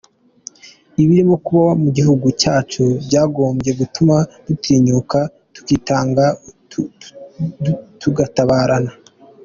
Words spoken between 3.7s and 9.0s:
gutuma dutinyuka tukitanga, tugatabarana.